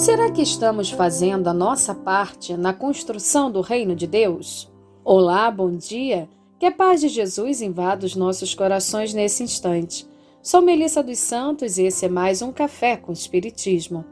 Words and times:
Será 0.00 0.30
que 0.30 0.40
estamos 0.40 0.90
fazendo 0.90 1.46
a 1.48 1.52
nossa 1.52 1.94
parte 1.94 2.56
na 2.56 2.72
construção 2.72 3.52
do 3.52 3.60
reino 3.60 3.94
de 3.94 4.06
Deus? 4.06 4.72
Olá, 5.04 5.50
bom 5.50 5.76
dia. 5.76 6.26
Que 6.58 6.64
a 6.64 6.72
paz 6.72 7.02
de 7.02 7.08
Jesus 7.08 7.60
invada 7.60 8.06
os 8.06 8.16
nossos 8.16 8.54
corações 8.54 9.12
nesse 9.12 9.42
instante. 9.42 10.08
Sou 10.42 10.62
Melissa 10.62 11.02
dos 11.02 11.18
Santos 11.18 11.76
e 11.76 11.82
esse 11.82 12.06
é 12.06 12.08
mais 12.08 12.40
um 12.40 12.50
Café 12.50 12.96
com 12.96 13.12
Espiritismo. 13.12 14.06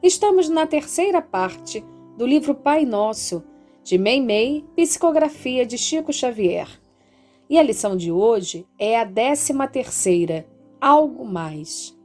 Estamos 0.00 0.48
na 0.48 0.64
terceira 0.64 1.20
parte 1.20 1.84
do 2.16 2.24
livro 2.24 2.54
Pai 2.54 2.84
Nosso, 2.84 3.42
de 3.82 3.98
Meimei, 3.98 4.64
Psicografia 4.76 5.66
de 5.66 5.76
Chico 5.76 6.12
Xavier. 6.12 6.68
E 7.50 7.58
a 7.58 7.64
lição 7.64 7.96
de 7.96 8.12
hoje 8.12 8.64
é 8.78 8.96
a 8.96 9.02
décima 9.02 9.66
terceira, 9.66 10.46
Algo 10.80 11.26
Mais. 11.26 11.98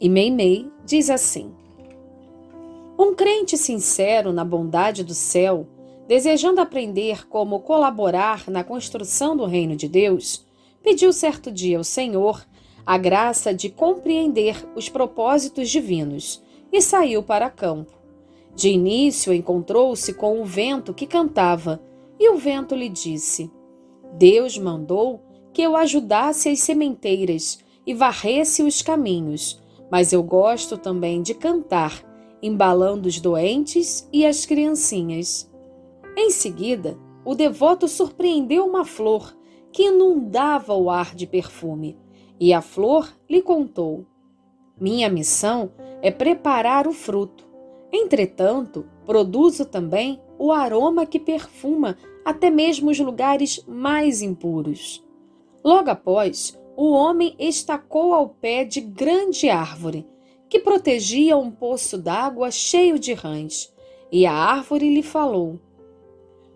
E 0.00 0.08
Meimei 0.08 0.70
diz 0.84 1.10
assim: 1.10 1.52
Um 2.98 3.14
crente 3.14 3.58
sincero 3.58 4.32
na 4.32 4.44
bondade 4.44 5.04
do 5.04 5.14
céu, 5.14 5.66
desejando 6.08 6.60
aprender 6.60 7.28
como 7.28 7.60
colaborar 7.60 8.48
na 8.48 8.64
construção 8.64 9.36
do 9.36 9.44
reino 9.44 9.76
de 9.76 9.86
Deus, 9.86 10.46
pediu 10.82 11.12
certo 11.12 11.50
dia 11.50 11.76
ao 11.76 11.84
Senhor 11.84 12.46
a 12.86 12.96
graça 12.96 13.52
de 13.52 13.68
compreender 13.68 14.56
os 14.74 14.88
propósitos 14.88 15.68
divinos 15.68 16.42
e 16.72 16.80
saiu 16.80 17.22
para 17.22 17.50
campo. 17.50 17.92
De 18.54 18.70
início 18.70 19.34
encontrou-se 19.34 20.14
com 20.14 20.40
o 20.40 20.44
vento 20.44 20.94
que 20.94 21.06
cantava, 21.06 21.82
e 22.18 22.30
o 22.30 22.36
vento 22.38 22.74
lhe 22.74 22.88
disse: 22.88 23.50
Deus 24.14 24.56
mandou 24.56 25.20
que 25.52 25.60
eu 25.60 25.76
ajudasse 25.76 26.48
as 26.48 26.60
sementeiras 26.60 27.58
e 27.86 27.92
varresse 27.92 28.62
os 28.62 28.80
caminhos, 28.80 29.60
mas 29.90 30.12
eu 30.12 30.22
gosto 30.22 30.78
também 30.78 31.20
de 31.20 31.34
cantar, 31.34 32.02
embalando 32.42 33.08
os 33.08 33.20
doentes 33.20 34.08
e 34.12 34.26
as 34.26 34.46
criancinhas. 34.46 35.50
Em 36.16 36.30
seguida, 36.30 36.98
o 37.24 37.34
devoto 37.34 37.88
surpreendeu 37.88 38.66
uma 38.66 38.84
flor 38.84 39.36
que 39.72 39.84
inundava 39.84 40.74
o 40.74 40.88
ar 40.90 41.14
de 41.14 41.26
perfume, 41.26 41.98
e 42.38 42.52
a 42.52 42.60
flor 42.60 43.12
lhe 43.28 43.42
contou: 43.42 44.06
Minha 44.80 45.08
missão 45.08 45.72
é 46.00 46.10
preparar 46.10 46.86
o 46.86 46.92
fruto 46.92 47.46
Entretanto, 47.92 48.84
produzo 49.04 49.64
também 49.64 50.20
o 50.38 50.52
aroma 50.52 51.06
que 51.06 51.18
perfuma 51.18 51.96
até 52.24 52.50
mesmo 52.50 52.90
os 52.90 52.98
lugares 52.98 53.64
mais 53.66 54.20
impuros. 54.20 55.04
Logo 55.64 55.90
após, 55.90 56.58
o 56.76 56.90
homem 56.90 57.34
estacou 57.38 58.12
ao 58.12 58.28
pé 58.28 58.64
de 58.64 58.80
grande 58.80 59.48
árvore, 59.48 60.06
que 60.48 60.58
protegia 60.58 61.36
um 61.36 61.50
poço 61.50 61.98
d'água 61.98 62.50
cheio 62.50 62.98
de 62.98 63.12
rãs, 63.12 63.72
e 64.10 64.24
a 64.26 64.32
árvore 64.32 64.92
lhe 64.92 65.02
falou: 65.02 65.60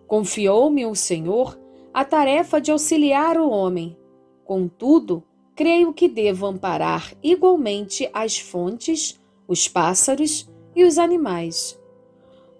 Confiou-me 0.06 0.86
o 0.86 0.94
Senhor 0.94 1.58
a 1.92 2.04
tarefa 2.04 2.60
de 2.60 2.70
auxiliar 2.70 3.36
o 3.36 3.50
homem. 3.50 3.96
Contudo, 4.44 5.24
creio 5.54 5.92
que 5.92 6.08
devo 6.08 6.46
amparar 6.46 7.12
igualmente 7.22 8.08
as 8.12 8.38
fontes, 8.38 9.20
os 9.46 9.68
pássaros 9.68 10.48
e 10.74 10.84
os 10.84 10.98
animais. 10.98 11.78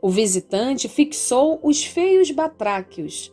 O 0.03 0.09
visitante 0.09 0.89
fixou 0.89 1.61
os 1.63 1.85
feios 1.85 2.31
batráquios 2.31 3.33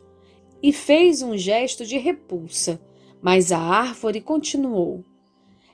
e 0.62 0.72
fez 0.72 1.22
um 1.22 1.36
gesto 1.36 1.84
de 1.84 1.98
repulsa, 1.98 2.80
mas 3.20 3.50
a 3.52 3.58
árvore 3.58 4.20
continuou. 4.20 5.04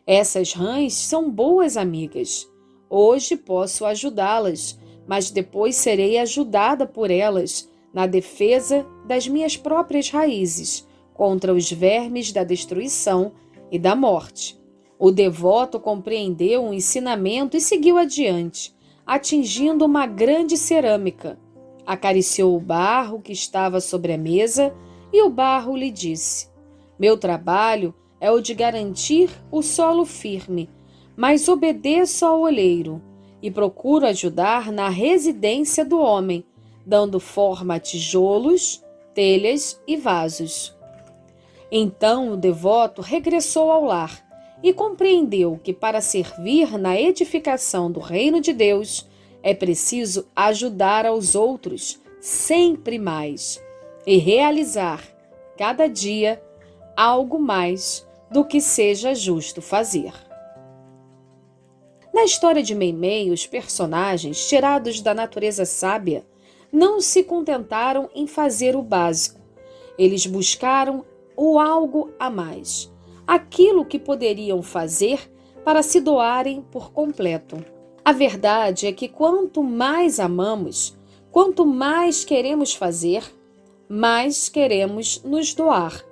Essas 0.06 0.52
rãs 0.52 0.92
são 0.92 1.30
boas 1.30 1.78
amigas. 1.78 2.46
Hoje 2.90 3.36
posso 3.36 3.86
ajudá-las, 3.86 4.78
mas 5.06 5.30
depois 5.30 5.76
serei 5.76 6.18
ajudada 6.18 6.86
por 6.86 7.10
elas 7.10 7.70
na 7.92 8.06
defesa 8.06 8.86
das 9.06 9.26
minhas 9.26 9.56
próprias 9.56 10.10
raízes 10.10 10.86
contra 11.14 11.54
os 11.54 11.70
vermes 11.70 12.32
da 12.32 12.44
destruição 12.44 13.32
e 13.70 13.78
da 13.78 13.96
morte. 13.96 14.60
O 14.98 15.10
devoto 15.10 15.80
compreendeu 15.80 16.64
o 16.64 16.74
ensinamento 16.74 17.56
e 17.56 17.60
seguiu 17.60 17.96
adiante, 17.96 18.74
atingindo 19.06 19.86
uma 19.86 20.06
grande 20.06 20.56
cerâmica. 20.56 21.38
Acariciou 21.86 22.54
o 22.54 22.60
barro 22.60 23.22
que 23.22 23.32
estava 23.32 23.80
sobre 23.80 24.12
a 24.12 24.18
mesa 24.18 24.74
e 25.12 25.22
o 25.22 25.30
barro 25.30 25.76
lhe 25.76 25.90
disse: 25.90 26.48
Meu 26.98 27.16
trabalho 27.16 27.94
é 28.20 28.30
o 28.30 28.40
de 28.40 28.54
garantir 28.54 29.30
o 29.50 29.62
solo 29.62 30.04
firme, 30.04 30.68
mas 31.16 31.48
obedeço 31.48 32.24
ao 32.24 32.40
olheiro 32.40 33.02
e 33.42 33.50
procuro 33.50 34.06
ajudar 34.06 34.72
na 34.72 34.88
residência 34.88 35.84
do 35.84 35.98
homem, 35.98 36.44
dando 36.86 37.20
forma 37.20 37.74
a 37.74 37.80
tijolos, 37.80 38.82
telhas 39.14 39.80
e 39.86 39.96
vasos. 39.96 40.74
Então 41.70 42.32
o 42.32 42.36
devoto 42.36 43.02
regressou 43.02 43.70
ao 43.70 43.84
lar 43.84 44.24
e 44.62 44.72
compreendeu 44.72 45.60
que 45.62 45.72
para 45.72 46.00
servir 46.00 46.78
na 46.78 46.98
edificação 46.98 47.90
do 47.90 48.00
reino 48.00 48.40
de 48.40 48.52
Deus 48.52 49.06
é 49.42 49.52
preciso 49.52 50.26
ajudar 50.34 51.04
aos 51.04 51.34
outros 51.34 52.00
sempre 52.18 52.98
mais 52.98 53.62
e 54.06 54.16
realizar 54.16 55.02
cada 55.58 55.86
dia 55.86 56.42
algo 56.96 57.38
mais 57.38 58.06
do 58.30 58.44
que 58.44 58.60
seja 58.60 59.14
justo 59.14 59.60
fazer. 59.60 60.12
Na 62.12 62.24
história 62.24 62.62
de 62.62 62.74
Meimei, 62.74 63.30
os 63.30 63.46
personagens, 63.46 64.48
tirados 64.48 65.00
da 65.00 65.14
natureza 65.14 65.64
sábia, 65.64 66.24
não 66.72 67.00
se 67.00 67.22
contentaram 67.24 68.08
em 68.14 68.26
fazer 68.26 68.76
o 68.76 68.82
básico. 68.82 69.40
Eles 69.98 70.26
buscaram 70.26 71.04
o 71.36 71.58
algo 71.58 72.10
a 72.18 72.30
mais 72.30 72.92
aquilo 73.26 73.84
que 73.84 73.98
poderiam 73.98 74.62
fazer 74.62 75.30
para 75.64 75.82
se 75.82 76.00
doarem 76.00 76.62
por 76.62 76.92
completo. 76.92 77.64
A 78.04 78.12
verdade 78.12 78.86
é 78.86 78.92
que 78.92 79.08
quanto 79.08 79.62
mais 79.62 80.20
amamos, 80.20 80.96
quanto 81.30 81.64
mais 81.64 82.24
queremos 82.24 82.74
fazer, 82.74 83.24
mais 83.88 84.48
queremos 84.48 85.22
nos 85.24 85.54
doar. 85.54 86.04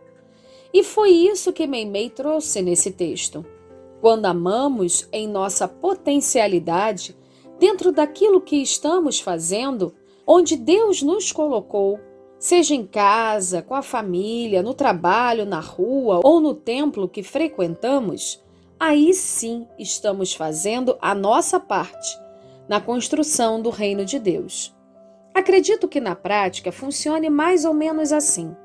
E 0.72 0.82
foi 0.82 1.10
isso 1.10 1.52
que 1.52 1.66
Meimei 1.66 2.08
trouxe 2.08 2.62
nesse 2.62 2.90
texto. 2.90 3.44
Quando 4.00 4.26
amamos 4.26 5.08
em 5.12 5.28
nossa 5.28 5.68
potencialidade, 5.68 7.16
dentro 7.58 7.92
daquilo 7.92 8.40
que 8.40 8.56
estamos 8.56 9.20
fazendo, 9.20 9.94
onde 10.26 10.56
Deus 10.56 11.02
nos 11.02 11.30
colocou, 11.30 12.00
seja 12.38 12.74
em 12.74 12.84
casa, 12.84 13.62
com 13.62 13.74
a 13.74 13.82
família, 13.82 14.62
no 14.62 14.74
trabalho, 14.74 15.46
na 15.46 15.60
rua 15.60 16.20
ou 16.24 16.40
no 16.40 16.54
templo 16.54 17.08
que 17.08 17.22
frequentamos, 17.22 18.42
aí 18.80 19.14
sim 19.14 19.66
estamos 19.78 20.34
fazendo 20.34 20.96
a 21.00 21.14
nossa 21.14 21.60
parte 21.60 22.18
na 22.68 22.80
construção 22.80 23.60
do 23.60 23.70
reino 23.70 24.04
de 24.04 24.18
Deus. 24.18 24.74
Acredito 25.34 25.86
que 25.86 26.00
na 26.00 26.16
prática 26.16 26.72
funcione 26.72 27.30
mais 27.30 27.64
ou 27.64 27.72
menos 27.72 28.12
assim. 28.12 28.56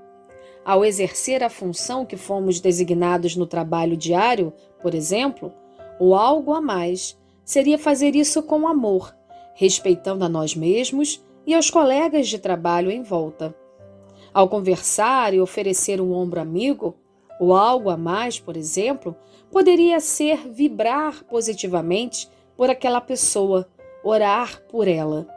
Ao 0.67 0.83
exercer 0.83 1.45
a 1.45 1.49
função 1.49 2.05
que 2.05 2.17
fomos 2.17 2.59
designados 2.59 3.37
no 3.37 3.47
trabalho 3.47 3.95
diário, 3.95 4.51
por 4.81 4.93
exemplo, 4.93 5.53
o 5.97 6.13
algo 6.13 6.53
a 6.53 6.59
mais 6.59 7.17
seria 7.45 7.79
fazer 7.79 8.17
isso 8.17 8.43
com 8.43 8.67
amor, 8.67 9.15
respeitando 9.55 10.25
a 10.25 10.29
nós 10.29 10.57
mesmos 10.57 11.23
e 11.45 11.53
aos 11.55 11.69
colegas 11.69 12.27
de 12.27 12.37
trabalho 12.37 12.91
em 12.91 13.01
volta. 13.01 13.55
Ao 14.33 14.49
conversar 14.49 15.33
e 15.33 15.39
oferecer 15.39 16.01
um 16.01 16.11
ombro 16.11 16.41
amigo, 16.41 16.97
ou 17.39 17.55
algo 17.55 17.89
a 17.89 17.95
mais, 17.95 18.37
por 18.37 18.57
exemplo, 18.57 19.15
poderia 19.49 20.01
ser 20.01 20.49
vibrar 20.49 21.23
positivamente 21.23 22.29
por 22.57 22.69
aquela 22.69 22.99
pessoa, 22.99 23.69
orar 24.03 24.61
por 24.63 24.85
ela. 24.85 25.29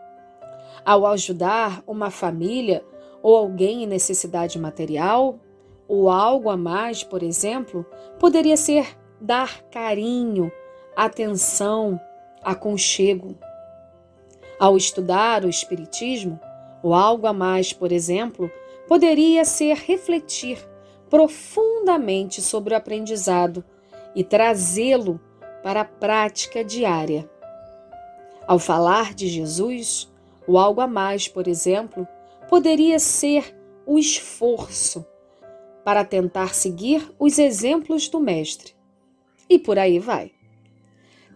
Ao 0.85 1.07
ajudar 1.07 1.85
uma 1.87 2.11
família 2.11 2.85
ou 3.23 3.37
alguém 3.37 3.83
em 3.83 3.87
necessidade 3.87 4.59
material, 4.59 5.39
ou 5.87 6.09
algo 6.09 6.49
a 6.49 6.57
mais, 6.57 7.03
por 7.03 7.23
exemplo, 7.23 7.85
poderia 8.19 8.57
ser 8.57 8.97
dar 9.21 9.63
carinho, 9.65 10.51
atenção, 10.97 12.01
aconchego. 12.43 13.35
Ao 14.59 14.77
estudar 14.77 15.45
o 15.45 15.49
Espiritismo, 15.49 16.39
ou 16.83 16.95
algo 16.95 17.27
a 17.27 17.33
mais, 17.33 17.73
por 17.73 17.93
exemplo, 17.93 18.51
poderia 18.87 19.45
ser 19.45 19.77
refletir 19.77 20.59
profundamente 21.09 22.41
sobre 22.41 22.73
o 22.73 22.77
aprendizado 22.77 23.65
e 24.15 24.23
trazê-lo 24.23 25.21
para 25.63 25.83
a 25.83 25.85
prática 25.85 26.65
diária. 26.65 27.29
Ao 28.47 28.59
falar 28.59 29.15
de 29.15 29.29
Jesus, 29.29 30.11
o 30.47 30.59
algo 30.59 30.81
a 30.81 30.87
mais, 30.87 31.29
por 31.29 31.47
exemplo, 31.47 32.07
poderia 32.51 32.99
ser 32.99 33.57
o 33.87 33.97
esforço 33.97 35.07
para 35.85 36.05
tentar 36.05 36.53
seguir 36.53 37.09
os 37.17 37.39
exemplos 37.39 38.09
do 38.09 38.19
Mestre. 38.19 38.75
E 39.49 39.57
por 39.57 39.79
aí 39.79 40.01
vai. 40.01 40.33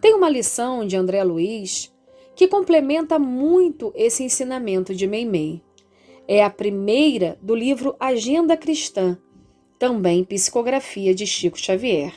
Tem 0.01 0.13
uma 0.13 0.29
lição 0.29 0.85
de 0.85 0.97
André 0.97 1.23
Luiz 1.23 1.89
que 2.35 2.49
complementa 2.49 3.17
muito 3.17 3.93
esse 3.95 4.23
ensinamento 4.23 4.93
de 4.93 5.07
Meimei. 5.07 5.63
É 6.27 6.43
a 6.43 6.49
primeira 6.49 7.39
do 7.41 7.55
livro 7.55 7.95
Agenda 7.97 8.57
Cristã, 8.57 9.17
também 9.79 10.23
psicografia 10.25 11.15
de 11.15 11.25
Chico 11.25 11.57
Xavier. 11.57 12.13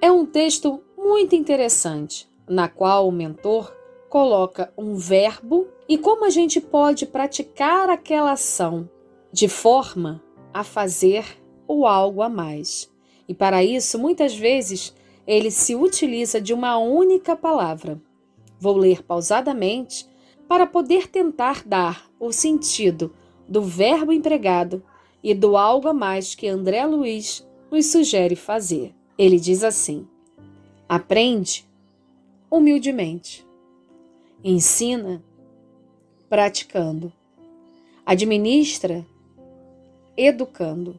É 0.00 0.10
um 0.12 0.24
texto 0.24 0.80
muito 0.96 1.34
interessante, 1.34 2.28
na 2.48 2.68
qual 2.68 3.08
o 3.08 3.12
mentor 3.12 3.74
coloca 4.08 4.72
um 4.78 4.94
verbo 4.94 5.66
e 5.88 5.96
como 5.96 6.24
a 6.24 6.30
gente 6.30 6.60
pode 6.60 7.06
praticar 7.06 7.88
aquela 7.88 8.32
ação 8.32 8.88
de 9.32 9.48
forma 9.48 10.22
a 10.52 10.64
fazer 10.64 11.24
o 11.68 11.86
algo 11.86 12.22
a 12.22 12.28
mais. 12.28 12.90
E 13.28 13.34
para 13.34 13.62
isso, 13.62 13.98
muitas 13.98 14.34
vezes, 14.34 14.94
ele 15.26 15.50
se 15.50 15.74
utiliza 15.74 16.40
de 16.40 16.54
uma 16.54 16.78
única 16.78 17.36
palavra. 17.36 18.00
Vou 18.58 18.76
ler 18.76 19.02
pausadamente 19.02 20.08
para 20.48 20.66
poder 20.66 21.08
tentar 21.08 21.62
dar 21.66 22.08
o 22.18 22.32
sentido 22.32 23.12
do 23.48 23.62
verbo 23.62 24.12
empregado 24.12 24.82
e 25.22 25.34
do 25.34 25.56
algo 25.56 25.88
a 25.88 25.92
mais 25.92 26.34
que 26.34 26.48
André 26.48 26.84
Luiz 26.86 27.46
nos 27.70 27.86
sugere 27.86 28.36
fazer. 28.36 28.94
Ele 29.18 29.38
diz 29.38 29.64
assim: 29.64 30.06
aprende 30.88 31.68
humildemente, 32.50 33.46
ensina 34.42 35.22
praticando, 36.28 37.12
administra 38.04 39.06
educando, 40.16 40.98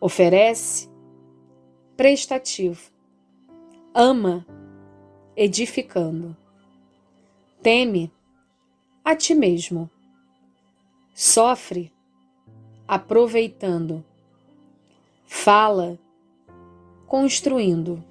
oferece 0.00 0.88
prestativo, 1.96 2.90
ama 3.94 4.46
edificando, 5.36 6.36
teme 7.62 8.10
a 9.04 9.14
ti 9.14 9.34
mesmo, 9.34 9.88
sofre 11.14 11.92
aproveitando, 12.86 14.04
fala 15.24 15.98
construindo, 17.06 18.02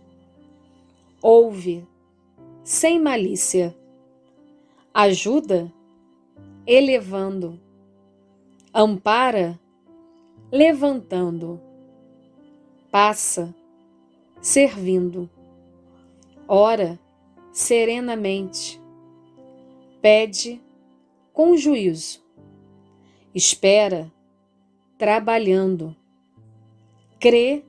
ouve 1.21 1.87
sem 2.63 2.99
malícia, 2.99 3.75
ajuda 4.93 5.71
elevando, 6.67 7.59
ampara 8.73 9.59
levantando, 10.51 11.61
passa 12.91 13.53
servindo, 14.41 15.29
ora 16.47 16.99
serenamente, 17.51 18.81
pede 20.01 20.61
com 21.31 21.55
juízo, 21.55 22.23
espera 23.33 24.11
trabalhando, 24.97 25.95
crê 27.19 27.63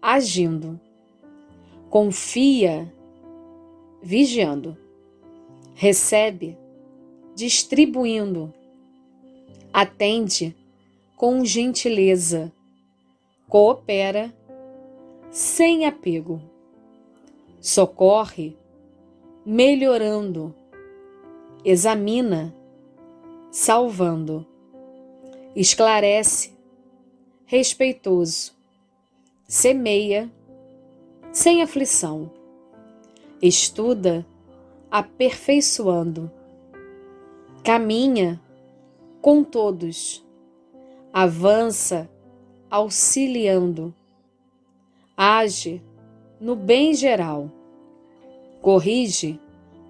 agindo, 0.00 0.80
confia 1.90 2.92
vigiando, 4.02 4.78
recebe 5.74 6.56
distribuindo, 7.36 8.50
atende 9.70 10.56
com 11.14 11.44
gentileza, 11.44 12.50
coopera 13.46 14.34
sem 15.30 15.84
apego, 15.84 16.40
socorre 17.60 18.56
melhorando, 19.44 20.54
examina 21.62 22.54
salvando, 23.50 24.46
esclarece 25.54 26.54
respeitoso, 27.44 28.54
semeia 29.46 30.32
sem 31.32 31.60
aflição, 31.62 32.30
estuda 33.42 34.24
aperfeiçoando, 34.90 36.30
caminha 37.66 38.40
com 39.20 39.42
todos, 39.42 40.24
avança 41.12 42.08
auxiliando, 42.70 43.92
age 45.16 45.82
no 46.40 46.54
bem 46.54 46.94
geral, 46.94 47.50
corrige 48.62 49.40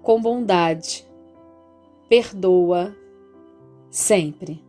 com 0.01 0.19
bondade, 0.19 1.05
perdoa 2.09 2.95
sempre. 3.91 4.59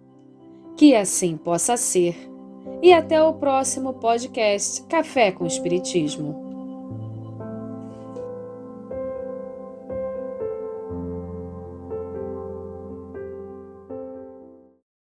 Que 0.76 0.94
assim 0.94 1.38
possa 1.38 1.78
ser. 1.78 2.14
E 2.82 2.92
até 2.92 3.22
o 3.22 3.32
próximo 3.32 3.94
podcast 3.94 4.82
Café 4.82 5.32
com 5.32 5.46
Espiritismo. 5.46 6.47